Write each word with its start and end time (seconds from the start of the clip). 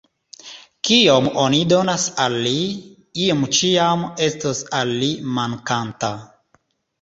Kiom 0.87 1.27
oni 1.41 1.59
donas 1.73 2.05
al 2.25 2.37
li, 2.45 2.55
io 3.27 3.35
ĉiam 3.59 4.07
estos 4.29 4.63
al 4.79 4.95
li 5.03 5.11
“mankanta”. 5.37 6.11